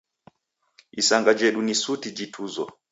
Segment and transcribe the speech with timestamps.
[1.01, 2.63] Isanga jedu ni suti jituzo